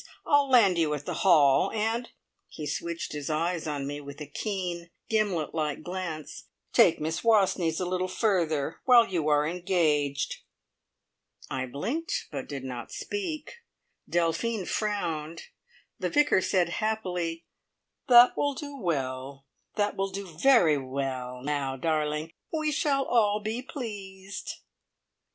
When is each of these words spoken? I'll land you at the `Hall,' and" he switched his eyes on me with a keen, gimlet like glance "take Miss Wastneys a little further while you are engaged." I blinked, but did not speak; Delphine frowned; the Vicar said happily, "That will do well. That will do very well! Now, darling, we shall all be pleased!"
I'll 0.25 0.49
land 0.49 0.79
you 0.79 0.91
at 0.95 1.05
the 1.05 1.13
`Hall,' 1.13 1.71
and" 1.75 2.09
he 2.47 2.65
switched 2.65 3.11
his 3.13 3.29
eyes 3.29 3.67
on 3.67 3.85
me 3.85 4.01
with 4.01 4.19
a 4.19 4.25
keen, 4.25 4.89
gimlet 5.09 5.53
like 5.53 5.83
glance 5.83 6.45
"take 6.73 6.99
Miss 6.99 7.21
Wastneys 7.23 7.79
a 7.79 7.85
little 7.85 8.07
further 8.07 8.79
while 8.85 9.07
you 9.07 9.27
are 9.27 9.45
engaged." 9.45 10.37
I 11.51 11.67
blinked, 11.67 12.29
but 12.31 12.49
did 12.49 12.63
not 12.63 12.91
speak; 12.91 13.57
Delphine 14.09 14.65
frowned; 14.65 15.43
the 15.99 16.09
Vicar 16.09 16.41
said 16.41 16.69
happily, 16.81 17.45
"That 18.07 18.35
will 18.35 18.55
do 18.55 18.75
well. 18.77 19.45
That 19.75 19.95
will 19.95 20.09
do 20.09 20.25
very 20.35 20.79
well! 20.79 21.43
Now, 21.43 21.75
darling, 21.77 22.33
we 22.51 22.71
shall 22.71 23.05
all 23.05 23.39
be 23.39 23.61
pleased!" 23.61 24.51